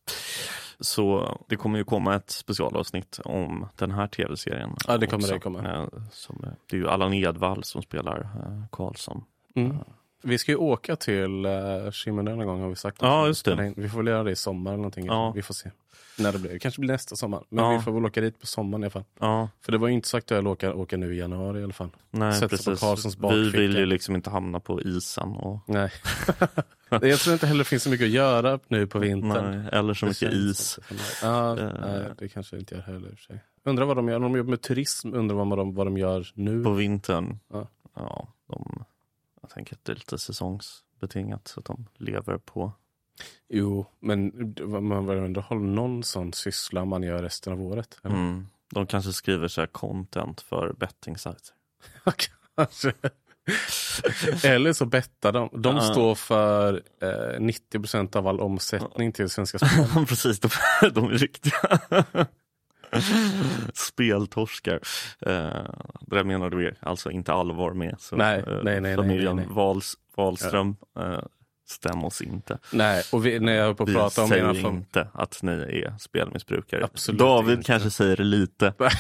[0.81, 4.71] Så det kommer ju komma ett specialavsnitt om den här tv-serien.
[4.89, 5.35] Ja, det kommer också.
[5.35, 5.73] det komma.
[5.73, 9.25] Eh, som, det är ju Allan Edwall som spelar eh, Karlsson.
[9.55, 9.77] Mm.
[10.23, 12.99] Vi ska ju åka till uh, Kimunda någon gång har vi sagt.
[13.01, 13.75] Ja, just det.
[13.77, 15.07] Vi får väl göra det i sommar eller någonting.
[15.07, 15.33] Ja.
[15.37, 15.71] Vi får se.
[16.19, 16.51] När det blir.
[16.53, 17.45] Det kanske blir nästa sommar.
[17.49, 17.77] Men Ja.
[17.77, 19.05] vi får väl åka dit på sommaren i alla fall.
[19.21, 21.65] Ja, För det var ju inte så aktuellt att åka, åka nu i januari i
[21.65, 21.91] alla fall.
[22.11, 22.81] nej Sätter sig på precis.
[22.89, 25.91] Karlssons Vi vill ju liksom inte hamna på isen och Nej.
[26.91, 29.61] jag tror inte heller det finns så mycket att göra nu på vintern.
[29.61, 30.79] nej, eller så Det mycket is.
[31.23, 31.71] Ja, Eh.
[31.81, 33.45] nej, det kanske inte gör heller i och för sig.
[33.65, 34.19] Undrar vad de gör.
[34.19, 36.65] När de jobbar med turism, undrar vad de, vad de gör nu.
[36.65, 37.69] På vintern, Ja.
[37.97, 38.85] ja, de,
[39.43, 42.73] jag tänker att det är lite säsongsbetingat så att de lever på.
[43.49, 44.33] Jo, men
[44.81, 47.99] man vill ändå ha någon sån syssla man gör resten av året.
[48.05, 48.47] Mm.
[48.75, 51.55] De kanske skriver så här content för bettingsajter.
[52.57, 52.93] Kanske.
[54.45, 55.49] Eller så bettar de.
[55.63, 55.83] De Ja.
[55.83, 60.07] står för eh, 90% av all omsättning till Svenska Spel.
[60.09, 60.49] Precis, de,
[60.95, 61.53] de är riktiga
[63.75, 64.81] speltorskar.
[65.21, 65.31] Eh,
[66.01, 67.95] det där menar du alltså inte allvar med.
[67.99, 69.55] Så, Nej, eh, nej, nej, familjen nej, nej.
[69.55, 71.19] Wals, Wahlström, eh,
[71.69, 72.59] stäm oss inte.
[72.73, 75.43] Nej, och vi, när jag höll på att Vi prata om säger mina inte att
[75.43, 76.85] ni är spelmissbrukare.
[76.85, 77.67] Absolut David inte.
[77.67, 78.75] kanske säger det lite.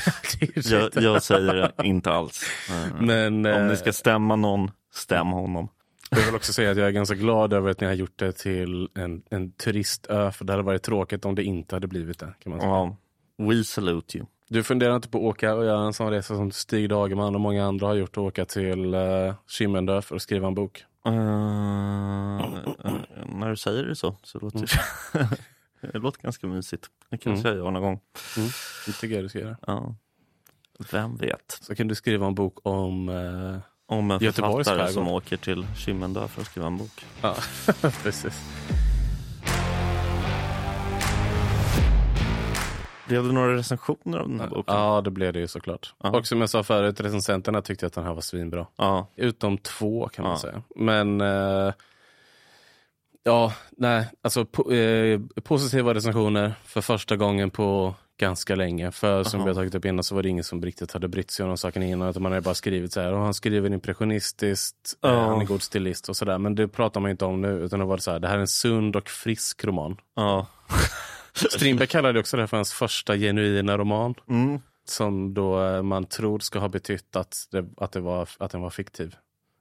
[0.70, 2.42] Jag, jag säger det inte alls.
[2.70, 5.68] Eh, Men Om eh, ni ska stämma någon, stäm honom.
[6.10, 8.32] jag vill också säga att jag är ganska glad över att ni har gjort det
[8.32, 10.30] till en, en turistö.
[10.32, 12.34] För det hade varit tråkigt om det inte hade blivit det.
[12.42, 12.70] Kan man säga.
[12.72, 12.96] Ja,
[13.50, 14.26] we salute you.
[14.48, 17.40] Du funderar inte på att åka och göra en sån resa som Stig Dagerman och
[17.40, 18.16] många andra har gjort.
[18.16, 20.84] Och åka till uh, Kimundö för att skriva en bok.
[21.06, 21.10] Eh,
[23.26, 24.68] när du säger det så, så låter det,
[25.92, 26.86] det låter ganska mysigt.
[27.10, 28.00] Det kanske jag gör någon gång.
[28.86, 29.56] Det tycker jag du ska göra.
[29.66, 29.94] Ja.
[30.92, 31.58] Vem vet?
[31.60, 33.08] Så kan du skriva en bok om...
[33.08, 33.58] eh,
[33.96, 37.04] Om en författare som åker till Kimundö för att skriva en bok.
[37.22, 37.36] Ja,
[38.02, 38.40] precis.
[43.12, 44.74] Blev det några recensioner av den här boken?
[44.74, 45.94] Ja, det blev det ju såklart.
[46.02, 46.10] Ja.
[46.18, 48.66] Och som jag sa förut, recensenterna tyckte att den här var svinbra.
[48.76, 49.06] Ja.
[49.16, 50.38] Utom två kan man Ja.
[50.38, 50.62] säga.
[50.76, 51.72] Men eh,
[53.22, 58.90] ja, nej, alltså po eh, positiva recensioner för första gången på ganska länge.
[58.90, 59.44] För som Aha.
[59.46, 61.48] vi har tagit upp innan så var det ingen som riktigt hade brytt sig om
[61.48, 62.08] de sakerna innan.
[62.08, 65.20] Utan man hade bara skrivit så här, och han skriver impressionistiskt, Ja.
[65.28, 66.38] han är god stilist och sådär.
[66.38, 67.48] Men det pratar man inte om nu.
[67.48, 69.96] Utan det var så här, det här är en sund och frisk roman.
[70.16, 70.46] ja.
[71.50, 74.14] Strindberg kallade också det för hans första genuina roman.
[74.28, 74.60] Mm.
[74.84, 78.60] Som då eh, man tror ska ha betytt att, det, att, det var, att den
[78.60, 79.16] var fiktiv.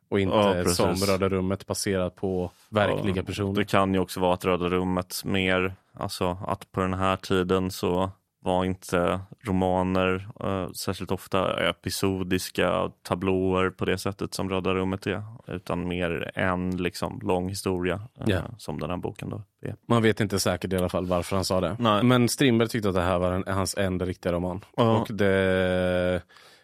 [0.10, 3.54] Och inte Ja, som Röda rummet baserat på verkliga Ja, personer.
[3.54, 7.72] Det kan ju också vara att Röda rummet mer, alltså att på den här tiden
[7.72, 8.12] så
[8.44, 15.24] var inte romaner uh, särskilt ofta episodiska tablåer på det sättet som Röda rummet är,
[15.48, 18.42] utan mer en liksom, lång historia uh, Ja.
[18.58, 19.76] som den här boken då är.
[19.88, 21.76] Man vet inte säkert i alla fall varför han sa det.
[21.80, 22.04] Nej.
[22.04, 24.66] Men Strindberg tyckte att det här var en, hans enda riktiga roman.
[24.78, 25.00] Ja.
[25.02, 26.22] Och det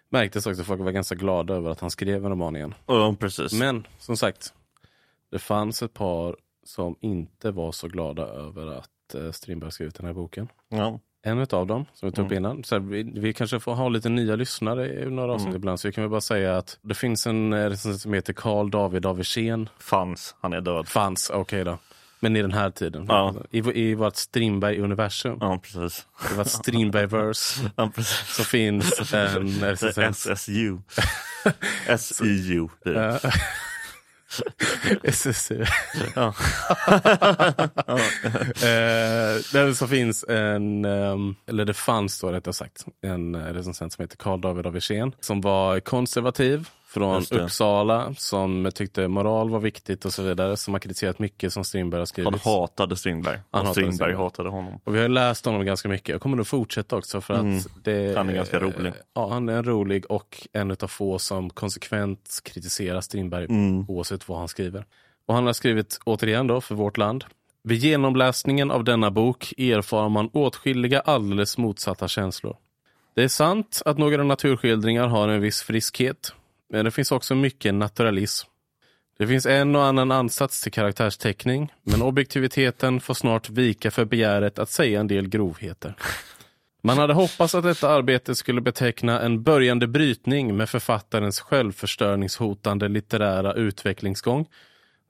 [0.09, 2.73] märktes också att folk var ganska glada över att han skrev en roman igen.
[2.85, 3.53] Ja, precis.
[3.53, 4.53] Men som sagt,
[5.31, 10.05] det fanns ett par som inte var så glada över att eh, Strindberg skrivit den
[10.05, 10.47] här boken.
[10.69, 10.99] Ja.
[11.23, 12.43] En av dem, som vi tog upp Mm.
[12.45, 12.63] innan.
[12.63, 15.55] Så här, vi, vi kanske får ha lite nya lyssnare i några avsnitt Mm.
[15.57, 15.79] ibland.
[15.79, 18.69] Så vi kan väl bara säga att det finns en eh, recensent som heter Carl
[18.71, 19.69] David av Wirsén.
[19.79, 20.87] Fanns, han är död.
[20.87, 21.77] Fanns, okej då.
[22.19, 23.05] Men i den här tiden.
[23.09, 23.35] Ja.
[23.51, 25.37] I, I vårt Strindberg-universum.
[25.41, 26.07] Ja, precis.
[26.31, 27.69] I vårt Strindberg-verse.
[27.75, 28.35] Ja, precis.
[28.35, 30.15] så finns en recensent.
[30.17, 30.77] SSU.
[31.97, 32.67] SIU.
[35.03, 35.65] SSU.
[36.15, 36.33] Ja.
[38.47, 44.03] Eh, där så finns en, ehm, eller det fanns då rättare sagt, en recensent som
[44.03, 47.39] heter Carl David av Wirsén som var konservativ från.
[47.39, 50.57] Uppsala som tyckte moral var viktigt och så vidare.
[50.57, 52.31] Som har kritiserat mycket som Strindberg har skrivit.
[52.31, 53.39] Han hatade Strindberg.
[53.51, 54.15] Han hatade Strindberg Strindberg.
[54.23, 54.79] hatade honom.
[54.83, 56.09] Och vi har läst honom ganska mycket.
[56.09, 57.59] Jag kommer nog fortsätta också för att Mm.
[57.83, 58.93] det, Han är ganska rolig.
[59.13, 63.85] Ja, han är rolig och en av få som konsekvent kritiserar Strindberg Mm.
[63.87, 64.85] oavsett vad han skriver.
[65.25, 67.23] Och han har skrivit, återigen då, för vårt land.
[67.63, 72.57] Vid genomläsningen av denna bok erfar man åtskilliga alldeles motsatta känslor.
[73.15, 76.33] Det är sant att några naturskildringar har en viss friskhet,
[76.69, 78.47] men det finns också mycket naturalism.
[79.17, 84.59] Det finns en och annan ansats till karaktärsteckning, men objektiviteten får snart vika för begäret
[84.59, 85.93] att säga en del grovheter.
[86.83, 93.53] Man hade hoppats att detta arbete skulle beteckna en börjande brytning med författarens självförstörningshotande litterära
[93.53, 94.45] utvecklingsgång.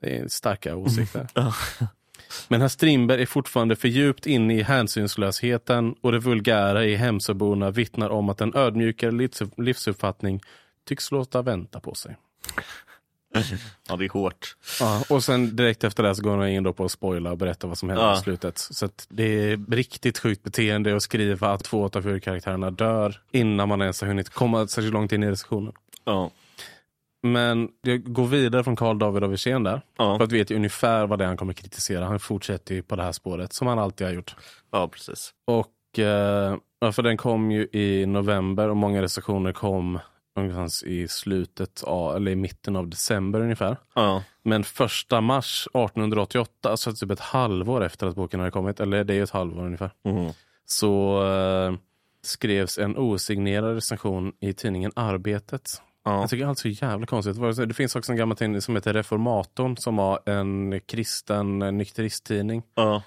[0.02, 1.28] Det är starka åsikter.
[2.48, 7.72] Men herr Strindberg är fortfarande för djupt inne i hänsynslösheten och det vulgära i Hemsöborna
[7.72, 10.42] vittnar om att en ödmjukare livs- livsuppfattning
[10.88, 12.18] tycks låta vänta på sig.
[13.90, 14.56] Ja, det är hårt.
[14.80, 17.38] Ja, och sen direkt efter det så går han in då på att spoila och
[17.38, 18.18] berätta vad som händer Ja.
[18.18, 18.58] i slutet.
[18.58, 23.70] Så att det är riktigt sjukt beteende att skriva att två av huvudkaraktärerna dör innan
[23.70, 25.74] man ens har hunnit komma särskilt långt in i recensionen.
[26.06, 26.32] Ja.
[27.24, 29.82] Men jag går vidare från Carl David av Wirsén där.
[29.98, 30.18] Ja.
[30.18, 32.06] För att veta ungefär vad det är han kommer kritisera.
[32.06, 34.36] Han fortsätter ju på det här spåret som han alltid har gjort.
[34.72, 35.34] ja, precis.
[35.46, 36.58] Och eh,
[36.92, 40.00] för den kom ju i november och många recensioner kom
[40.42, 43.78] någonstans i slutet av, eller i mitten av december ungefär.
[43.96, 44.24] Ja.
[44.44, 49.14] Men första mars 1888, så typ ett halvår efter att boken hade kommit, eller det
[49.14, 50.32] är ju ett halvår ungefär, Mm.
[50.66, 51.74] så eh,
[52.22, 55.82] skrevs en osignerad recension i tidningen Arbetet.
[56.06, 56.20] Ja.
[56.22, 57.68] Jag tycker allt så jävla konstigt.
[57.68, 62.64] Det finns också en gammal tidning som heter Reformatorn som var en kristen eh, nykteristtidning
[62.76, 63.04] Ja.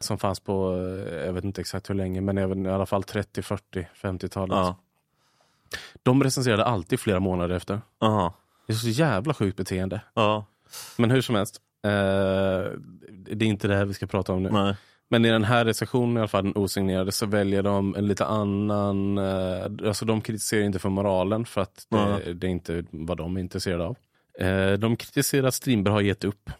[0.00, 0.72] som fanns på,
[1.08, 4.56] eh, jag vet inte exakt hur länge, men även i alla fall 30, 40, 50-talet.
[4.56, 4.76] Ja.
[6.02, 7.80] De recenserade alltid flera månader efter.
[8.00, 8.34] Aha.
[8.66, 10.00] Det är så jävla sjukt beteende.
[10.14, 10.46] Ja.
[10.96, 11.90] Men hur som helst, eh,
[13.10, 14.50] det är inte det här vi ska prata om nu.
[14.50, 14.76] Nej.
[15.08, 18.24] Men i den här recensionen, i alla fall den osignerade, så väljer de en lite
[18.26, 19.18] annan...
[19.18, 22.34] Eh, alltså de kritiserar inte för moralen, för att det, Nej.
[22.34, 23.96] det är inte vad de är intresserade av.
[24.38, 26.50] Eh, de kritiserar att Strindberg har gett upp.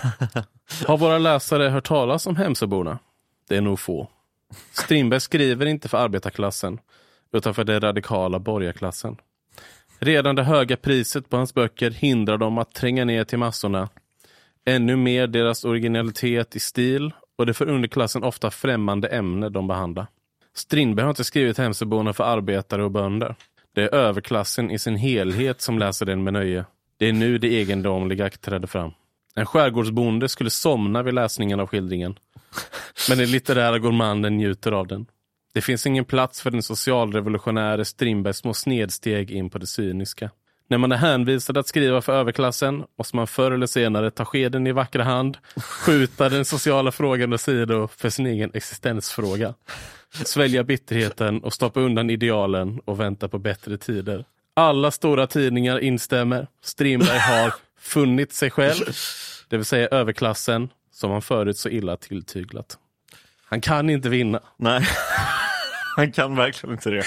[0.86, 2.98] har våra läsare hört talas om Hemsöborna?
[3.48, 4.08] Det är nog få.
[4.72, 6.78] Strindberg skriver inte för arbetarklassen,
[7.34, 9.16] utan för den radikala borgarklassen.
[9.98, 13.88] Redan det höga priset på hans böcker hindrar dem att tränga ner till massorna.
[14.64, 20.06] Ännu mer deras originalitet i stil och det för underklassen ofta främmande ämne de behandlar.
[20.54, 23.34] Strindberg har inte skrivit Hemsöborna för arbetare och bönder.
[23.74, 26.64] Det är överklassen i sin helhet som läser den med nöje.
[26.98, 28.90] Det är nu det egendomliga trädde fram.
[29.34, 32.18] En skärgårdsbonde skulle somna vid läsningen av skildringen.
[33.08, 35.06] Men den litterära gourmanden njuter av den.
[35.54, 40.30] Det finns ingen plats för den socialrevolutionäre Strindbergs små snedsteg in på det cyniska.
[40.68, 44.66] När man är hänvisad att skriva för överklassen måste man förr eller senare ta skeden
[44.66, 49.54] i vackra hand, skjuta den sociala frågan åsido för sin egen existensfråga.
[50.24, 54.24] Svälja bitterheten och stoppa undan idealen och vänta på bättre tider.
[54.54, 56.46] Alla stora tidningar instämmer.
[56.62, 58.84] Strindberg har funnit sig själv,
[59.48, 62.78] det vill säga överklassen, som han förut så illa tilltyglat.
[63.44, 64.40] Han kan inte vinna.
[64.56, 64.86] Nej.
[65.96, 67.04] Han kan verkligen inte det.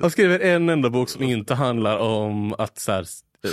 [0.00, 3.04] Han skriver en enda bok som inte handlar om att så här,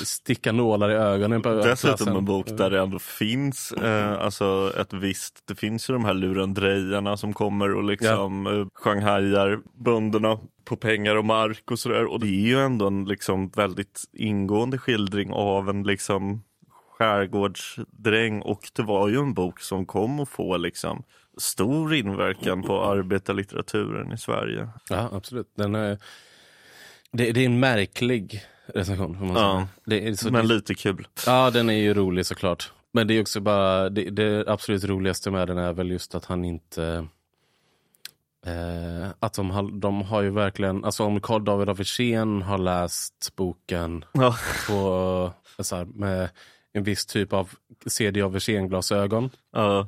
[0.04, 4.94] sticka nålar i ögonen på Dessutom en bok där det ändå finns eh, alltså ett
[4.94, 10.76] visst, det finns ju de här lurendrejarna som kommer och liksom eh, shanghajar bönderna på
[10.76, 12.06] pengar och mark och sådär.
[12.06, 16.42] Och det är ju ändå en liksom väldigt ingående skildring av en liksom
[17.00, 21.04] skärgårdsdräng och det var ju en bok som kom att få liksom
[21.38, 24.70] stor inverkan på arbetarlitteraturen i Sverige.
[24.90, 25.52] Ja, absolut.
[25.56, 25.98] Den är,
[27.12, 29.34] det, det är en märklig recension.
[29.36, 29.68] Ja,
[30.16, 31.08] så, men lite kul.
[31.26, 32.72] ja, den är ju rolig såklart.
[32.92, 36.26] Men det är också bara, det, det absolut roligaste med den är väl just att
[36.26, 37.08] han inte
[38.46, 42.58] eh, att de har, de har ju verkligen, alltså om Carl David af Wirsén har
[42.58, 44.36] läst boken Ja,
[44.68, 46.30] på, så här, med
[46.74, 47.50] en viss typ av
[47.88, 49.88] CD av Wirsén-glasögon ja,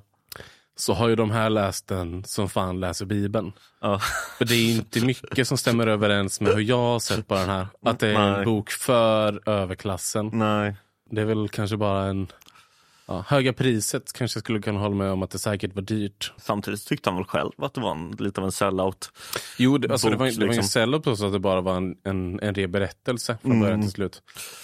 [0.76, 3.54] så har ju de här läst den som fan läser Bibeln.
[3.82, 4.00] ja.
[4.38, 7.50] För det är inte mycket som stämmer överens med hur jag har sett på den
[7.50, 7.68] här.
[7.86, 8.46] Att det är en Nej.
[8.46, 10.30] bok för överklassen.
[10.34, 10.76] Nej.
[11.10, 12.28] Det är väl kanske bara en...
[13.12, 16.34] Ja, höga priset kanske jag skulle kunna hålla med om att det säkert var dyrt.
[16.38, 19.12] Samtidigt tyckte han väl själv att det var en, lite av en sellout.
[19.58, 20.64] Jo, det, alltså, det Bok, var, det var ingen liksom.
[20.70, 23.64] sellout så att det bara var en, en, en ren berättelse från Mm.
[23.64, 24.22] början till slut.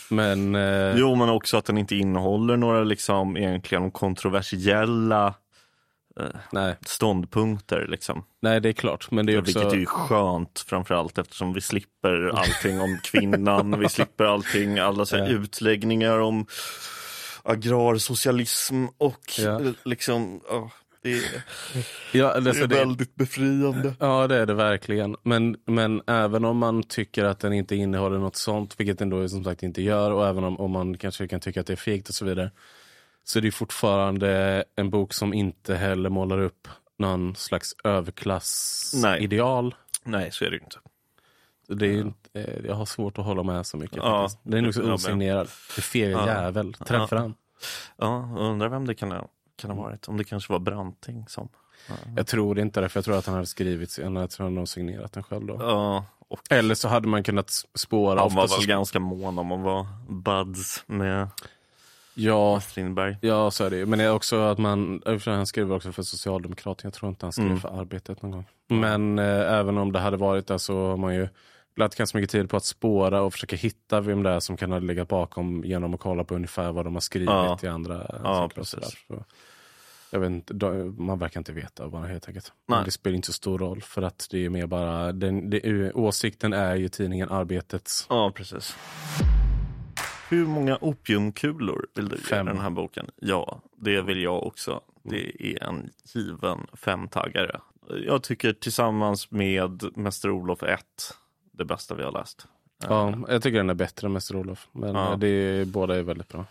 [0.09, 0.55] Men...
[0.55, 5.33] Eh, Jo, men också att den inte innehåller några liksom egentligen kontroversiella
[6.51, 7.87] nej, ståndpunkter.
[7.89, 8.23] Liksom.
[8.41, 9.11] nej, det är klart.
[9.11, 9.59] Men det är också...
[9.59, 13.79] Vilket är ju skönt framförallt eftersom vi slipper allting om kvinnan.
[13.79, 15.29] vi slipper allting, alla så här Ja.
[15.29, 16.45] utläggningar om
[17.47, 19.61] agrarsocialism och Ja.
[19.61, 21.43] eh, liksom, ja, det, är,
[22.11, 23.93] Ja, det alltså, är det, väldigt befriande.
[23.99, 25.15] Ja, det är det verkligen.
[25.23, 29.29] Men, men även om man tycker att den inte innehåller något sånt, vilket den då
[29.29, 31.77] som sagt inte gör, och även om, om man kanske kan tycka att det är
[31.77, 32.51] fegt och så vidare,
[33.23, 36.67] så är det fortfarande en bok som inte heller målar upp
[36.99, 39.75] någon slags överklassideal.
[40.03, 40.77] Nej, så är det ju inte.
[41.67, 43.97] Det är, inte- eh, jag har svårt att hålla med så mycket.
[43.97, 44.39] Ja, faktiskt.
[44.43, 45.47] Den är nog så osignerad.
[45.77, 46.27] Är fel Ja.
[46.27, 46.73] jävel.
[46.73, 47.33] Träffar han?
[47.97, 50.07] Ja, jag undrar vem det kan ha, kan ha varit.
[50.07, 51.49] Om det kanske var Branting som...
[52.15, 53.97] Jag tror inte det, för jag tror att han hade skrivit.
[53.97, 55.57] Jag tror han har signerat den själv då.
[55.59, 58.19] Ja, och Eller så hade man kunnat spåra.
[58.19, 61.27] han var ofta så- väl ganska mån om att vara buds med
[62.19, 63.17] Ja, Strindberg.
[63.21, 63.85] Ja, så är det ju.
[63.85, 67.33] Men det är också att man, han skrev också för Socialdemokraterna, jag tror inte han
[67.33, 67.59] skrev Mm.
[67.59, 68.45] för Arbetet någon gång.
[68.67, 71.27] Men eh, även om det hade varit det så har man ju
[71.77, 74.71] lagt ganska mycket tid på att spåra och försöka hitta vem det är som kan
[74.71, 77.59] ha legat bakom genom att kolla på ungefär vad de har skrivit Ja.
[77.63, 78.97] i andra Ja, saker och precis.
[80.11, 80.53] jag vet inte,
[80.97, 82.51] man verkar inte veta bara helt enkelt.
[82.67, 82.77] Nej.
[82.77, 85.91] Men det spelar inte så stor roll för att det är mer bara, den, det,
[85.93, 88.05] åsikten är ju tidningen Arbetets.
[88.09, 88.75] Ja, precis.
[90.29, 93.09] Hur många opiumkulor vill du ge den här boken?
[93.15, 94.81] Ja, det vill jag också.
[95.03, 97.59] Det är en given femtaggare.
[98.05, 100.79] Jag tycker tillsammans med Mäster Olof 1
[101.57, 102.47] det bästa vi har läst.
[102.83, 104.67] Ja, jag tycker den är bättre än Mäster Olof.
[104.71, 105.15] Men Ja.
[105.15, 106.45] det är, båda är väldigt bra.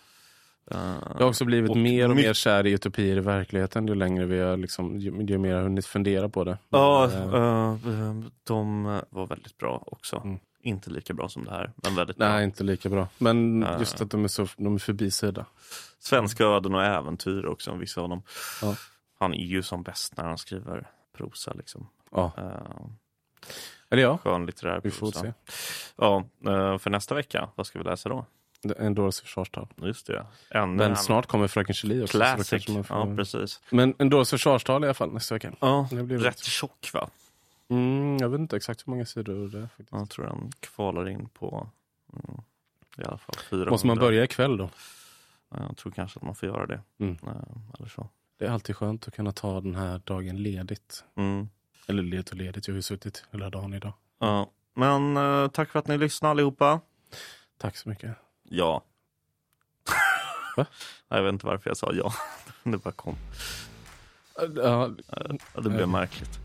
[0.70, 0.78] Eh,
[1.14, 4.24] Jag har också blivit Och mer och mer kär i utopier i verkligen ju längre
[4.26, 6.58] vi har liksom, ju, ju mer jag har hunnit fundera på det.
[6.68, 8.14] Ja, Eh, eh,
[8.44, 10.16] de var väldigt bra också.
[10.24, 10.38] Mm.
[10.62, 12.42] Inte lika bra som det här, men väldigt Nej, bra.
[12.42, 13.08] inte lika bra.
[13.18, 13.76] Men Eh.
[13.78, 15.46] just att de är, så, de är förbisedda.
[15.98, 18.22] Svenska öden och äventyr också, vissa av dem.
[18.62, 18.74] Ja.
[19.18, 21.52] Han är ju som bäst när han skriver prosa.
[21.52, 21.88] Liksom.
[22.12, 22.86] Ja, Uh,
[23.90, 25.32] eller ja, skönlitterär vi får se.
[25.96, 28.26] Ja, eh, för nästa vecka, vad ska vi läsa då?
[28.78, 29.68] En dåres försvarstal.
[29.76, 30.26] Just det.
[30.50, 32.18] Ännu Men en snart kommer Fröken Julie också.
[32.18, 32.66] Classic.
[32.66, 33.60] får- Ja, precis.
[33.70, 35.52] Men en dåres försvarstal i alla fall nästa vecka.
[35.60, 37.08] Ja, Det blir rätt tjock va?
[37.68, 39.66] Mm, jag vet inte exakt hur många sidor det är.
[39.66, 39.88] Faktiskt.
[39.92, 41.68] Jag tror den kvalar in på
[42.12, 42.40] mm,
[42.98, 43.70] i alla fall 400.
[43.70, 44.70] Måste man börja ikväll då?
[45.50, 46.80] Ja, Jag tror kanske att man får göra det.
[46.98, 47.16] Mm.
[47.26, 47.30] Eh,
[47.78, 48.08] Eller så.
[48.38, 51.04] Det är alltid skönt att kunna ta den här dagen ledigt.
[51.16, 51.48] Mm.
[51.88, 53.92] Eller ledigt och ledigt, jag har ju suttit hela dagen idag.
[54.20, 54.50] Ja.
[54.74, 56.80] Men eh, tack för att ni lyssnade allihopa.
[57.58, 58.16] Tack så mycket.
[58.48, 58.82] Ja.
[60.56, 60.66] Va?
[61.08, 62.12] Jag vet inte varför jag sa ja.
[62.62, 63.16] Det bara kom.
[64.38, 64.90] Ja, Ja,
[65.54, 65.86] Det blev Ja.
[65.86, 66.38] märkligt.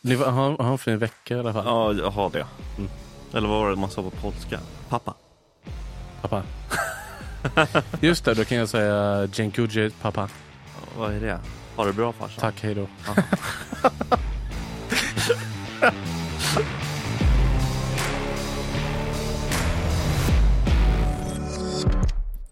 [0.00, 1.64] ni får ha, ha en fin vecka i alla fall.
[1.66, 2.46] Ja, jag har det.
[2.78, 2.90] Mm.
[3.32, 4.60] Eller vad var det man sa på polska?
[4.88, 5.14] Pappa.
[6.22, 6.42] Pappa.
[8.00, 10.28] Just det, då kan jag säga Dziękuję pappa.
[10.98, 11.40] Vad är det?
[11.76, 12.40] Ha det bra farsan.
[12.40, 12.88] Tack, hej då.